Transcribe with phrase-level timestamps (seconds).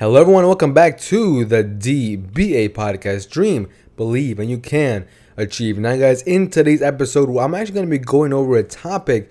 [0.00, 0.46] Hello, everyone.
[0.46, 3.28] Welcome back to the DBA podcast.
[3.28, 3.68] Dream,
[3.98, 5.76] believe, and you can achieve.
[5.76, 9.30] Now, guys, in today's episode, I'm actually going to be going over a topic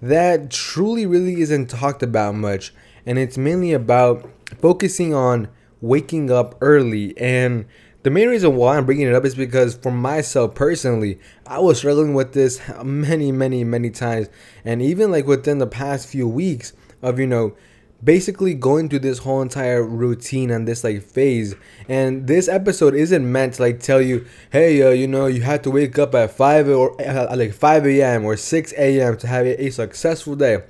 [0.00, 2.72] that truly really isn't talked about much,
[3.04, 4.30] and it's mainly about
[4.60, 5.48] focusing on
[5.80, 7.18] waking up early.
[7.18, 7.66] And
[8.04, 11.78] the main reason why I'm bringing it up is because for myself personally, I was
[11.78, 14.28] struggling with this many, many, many times,
[14.64, 16.72] and even like within the past few weeks
[17.02, 17.56] of you know
[18.04, 21.54] basically going through this whole entire routine and this like phase.
[21.88, 25.62] And this episode isn't meant to like tell you hey uh, you know you have
[25.62, 29.46] to wake up at 5 or uh, like 5 a.m or 6 a.m to have
[29.46, 30.62] a, successful day.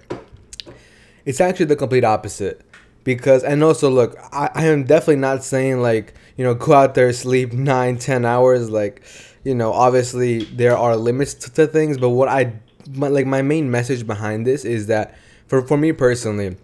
[1.25, 2.61] It's actually the complete opposite.
[3.03, 6.95] Because and also look I, I am definitely not saying like you know go out
[6.95, 9.03] there sleep 9 10 hours like
[9.45, 12.55] you know obviously there are limits to, to things but what i
[12.91, 15.15] my, like my main message behind this is that
[15.47, 16.57] for, for me personally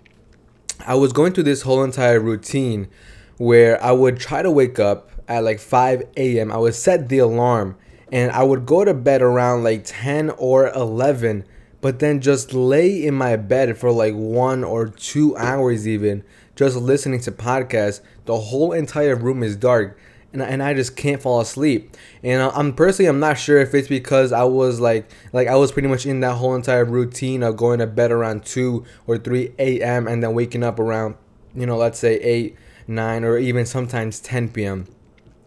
[0.87, 2.89] I was going through this whole entire routine
[3.37, 6.51] where I would try to wake up at like 5 a.m.
[6.51, 7.77] I would set the alarm
[8.13, 11.45] and I would go to bed around like 10 or 11,
[11.81, 16.25] but then just lay in my bed for like one or two hours, even
[16.57, 18.01] just listening to podcasts.
[18.25, 19.99] The whole entire room is dark
[20.33, 21.97] and, and I just can't fall asleep.
[22.23, 25.73] And I'm personally I'm not sure if it's because I was like like I was
[25.73, 29.53] pretty much in that whole entire routine of going to bed around two or three
[29.59, 30.07] a.m.
[30.07, 31.17] and then waking up around
[31.55, 32.57] you know let's say eight,
[32.87, 34.87] nine, or even sometimes 10 p.m.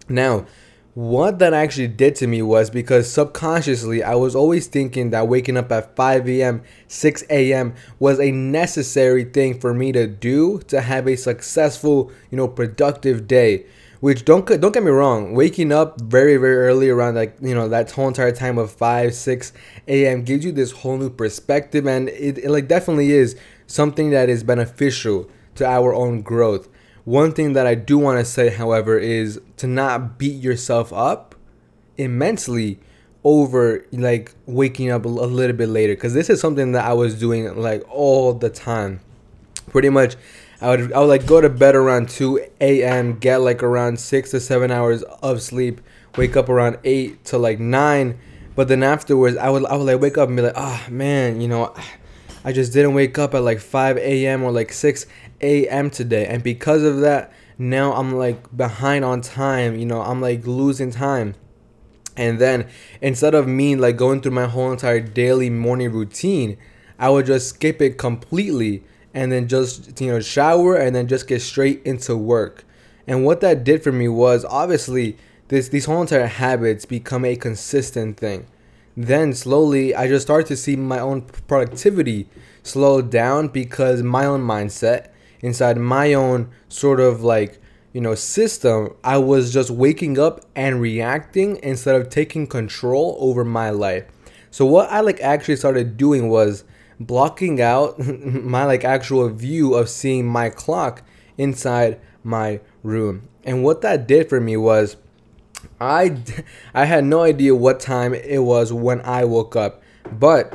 [0.09, 0.45] Now,
[0.95, 5.57] what that actually did to me was because subconsciously I was always thinking that waking
[5.57, 7.73] up at 5 a.m., 6 a.m.
[7.97, 13.27] was a necessary thing for me to do to have a successful, you know, productive
[13.27, 13.65] day.
[14.03, 17.69] Which don't don't get me wrong, waking up very very early around like you know
[17.69, 19.53] that whole entire time of five six
[19.87, 20.25] a.m.
[20.25, 24.43] gives you this whole new perspective, and it, it like definitely is something that is
[24.43, 26.67] beneficial to our own growth.
[27.05, 31.35] One thing that I do want to say, however, is to not beat yourself up
[31.97, 32.81] immensely
[33.23, 37.17] over like waking up a little bit later because this is something that I was
[37.17, 38.99] doing like all the time.
[39.69, 40.17] Pretty much
[40.63, 43.19] I would I would like go to bed around 2 a.m.
[43.19, 45.81] get like around six to seven hours of sleep,
[46.15, 48.17] wake up around eight to like nine,
[48.55, 50.89] but then afterwards I would I would like wake up and be like, ah oh,
[50.89, 51.75] man, you know,
[52.45, 54.41] I just didn't wake up at like 5 a.m.
[54.41, 55.05] or like 6
[55.41, 55.89] a.m.
[55.89, 59.77] today, and because of that, now I'm like behind on time.
[59.77, 61.35] You know, I'm like losing time.
[62.15, 62.69] And then
[63.01, 66.57] instead of me like going through my whole entire daily morning routine,
[66.97, 71.27] I would just skip it completely and then just you know shower and then just
[71.27, 72.65] get straight into work.
[73.07, 75.17] And what that did for me was obviously
[75.49, 78.47] this these whole entire habits become a consistent thing.
[78.95, 82.27] Then slowly I just started to see my own productivity
[82.63, 85.09] slow down because my own mindset
[85.41, 87.59] inside my own sort of like
[87.91, 93.43] you know system I was just waking up and reacting instead of taking control over
[93.43, 94.05] my life.
[94.49, 96.63] So what I like actually started doing was
[97.05, 101.03] blocking out my like actual view of seeing my clock
[101.37, 103.27] inside my room.
[103.43, 104.97] And what that did for me was
[105.79, 106.17] I
[106.73, 109.81] I had no idea what time it was when I woke up.
[110.11, 110.53] But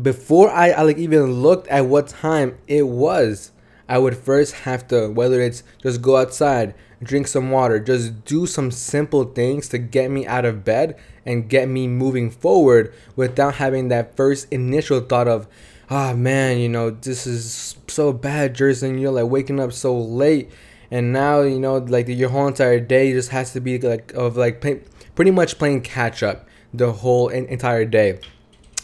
[0.00, 3.52] before I, I like even looked at what time it was,
[3.88, 8.46] I would first have to whether it's just go outside, drink some water, just do
[8.46, 13.56] some simple things to get me out of bed and get me moving forward without
[13.56, 15.46] having that first initial thought of
[15.92, 18.88] oh man, you know, this is so bad, Jersey.
[18.88, 20.50] And you're like waking up so late,
[20.90, 24.36] and now you know, like your whole entire day just has to be like of
[24.36, 24.80] like play,
[25.14, 28.20] pretty much playing catch up the whole in, entire day.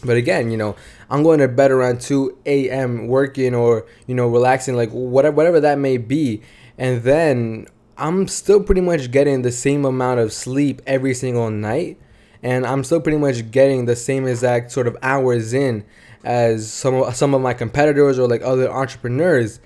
[0.05, 0.77] But again, you know,
[1.11, 3.09] I'm going to bed around 2 a.m.
[3.09, 6.43] working or you know relaxing, like whatever whatever that may be,
[6.77, 7.67] and then
[7.97, 11.99] I'm still pretty much getting the same amount of sleep every single night,
[12.43, 15.85] and I'm still pretty much getting the same exact sort of hours in
[16.25, 19.61] as some of, some of my competitors or like other entrepreneurs.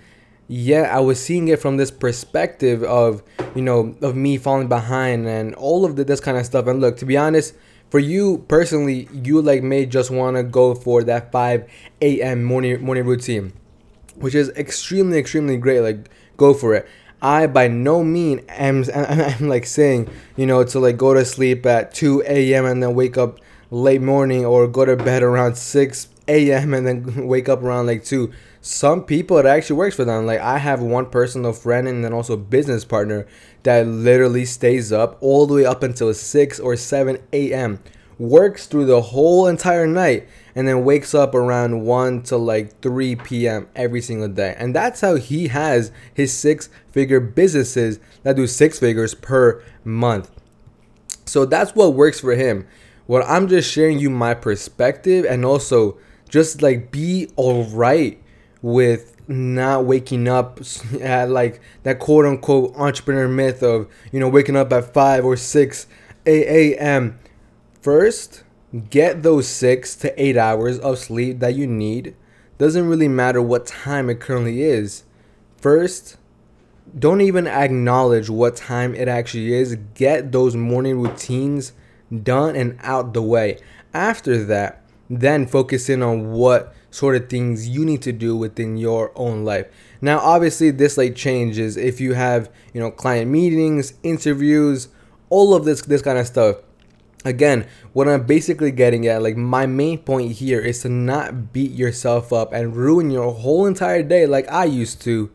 [0.49, 3.23] Yet i was seeing it from this perspective of
[3.55, 6.67] you know of me falling behind and all of the, this kind of stuff.
[6.67, 7.55] And look to be honest
[7.91, 11.71] for you personally you like may just want to go for that 5
[12.03, 13.53] a.m morning morning routine
[14.17, 15.81] which is extremely extremely great.
[15.81, 16.89] Like go for it
[17.23, 21.65] i by no mean am I'm like saying you know to like go to sleep
[21.65, 23.39] at 2 a.m and then wake up
[23.71, 26.75] late morning or go to bed around 6 a.m.
[26.75, 28.33] and then wake up around like 2.
[28.61, 30.27] Some people it actually works for them.
[30.27, 33.27] Like I have one personal friend and then also business partner
[33.65, 37.81] that literally stays up all the way up until 6 or 7 a.m.
[38.19, 43.17] works through the whole entire night, and then wakes up around 1 to like 3
[43.17, 43.69] p.m.
[43.75, 44.55] every single day.
[44.59, 50.31] And that's how he has his six figure businesses that do six figures per month.
[51.25, 52.67] So that's what works for him.
[53.07, 58.23] What I'm just sharing you my perspective and also just like be all right
[58.61, 60.61] with not waking up
[61.01, 65.37] at like that quote unquote entrepreneur myth of, you know, waking up at 5 or
[65.37, 65.87] 6
[66.27, 67.19] a.m.
[67.81, 68.45] First,
[68.91, 72.15] get those 6 to 8 hours of sleep that you need.
[72.59, 75.05] Doesn't really matter what time it currently is.
[75.57, 76.17] First,
[76.99, 79.77] don't even acknowledge what time it actually is.
[79.95, 81.73] Get those morning routines
[82.23, 83.59] done and out the way.
[83.95, 88.77] After that, then focus in on what sort of things you need to do within
[88.77, 89.67] your own life.
[90.01, 94.89] Now, obviously, this like changes if you have you know client meetings, interviews,
[95.31, 96.57] all of this this kind of stuff.
[97.25, 101.71] Again, what I'm basically getting at, like my main point here is to not beat
[101.71, 105.31] yourself up and ruin your whole entire day like I used to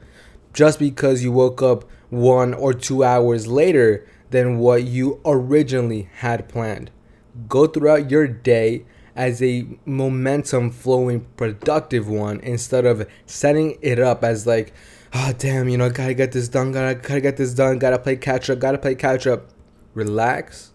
[0.53, 6.49] just because you woke up one or two hours later than what you originally had
[6.49, 6.91] planned.
[7.47, 8.85] Go throughout your day
[9.15, 14.73] as a momentum flowing productive one instead of setting it up as like,
[15.13, 18.15] oh damn, you know, gotta get this done, gotta, gotta get this done, gotta play
[18.15, 19.49] catch up, gotta play catch up.
[19.93, 20.73] Relax,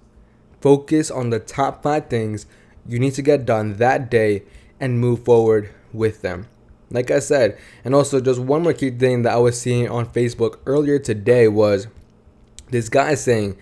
[0.63, 2.47] focus on the top five things
[2.87, 4.43] you need to get done that day
[4.81, 6.47] and move forward with them.
[6.91, 10.07] Like I said, and also just one more key thing that I was seeing on
[10.07, 11.87] Facebook earlier today was
[12.71, 13.57] this guy saying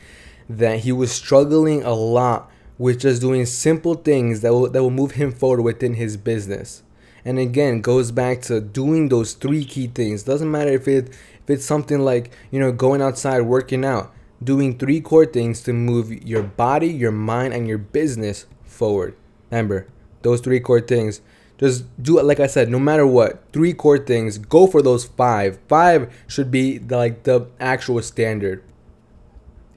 [0.49, 4.91] that he was struggling a lot with just doing simple things that will that will
[4.91, 6.83] move him forward within his business.
[7.25, 10.23] And again, goes back to doing those three key things.
[10.23, 14.13] Doesn't matter if it if it's something like, you know, going outside, working out,
[14.43, 19.17] doing three core things to move your body, your mind, and your business forward.
[19.51, 19.87] Remember,
[20.23, 21.21] those three core things
[21.61, 23.43] just do it like I said, no matter what.
[23.53, 25.59] Three core things, go for those five.
[25.69, 28.65] Five should be the, like the actual standard.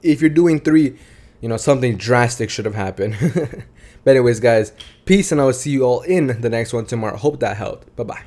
[0.02, 0.96] If you're doing three,
[1.42, 3.16] you know, something drastic should have happened.
[4.04, 4.72] but anyways, guys,
[5.04, 7.18] peace and I will see you all in the next one tomorrow.
[7.18, 7.94] Hope that helped.
[7.96, 8.22] Bye-bye.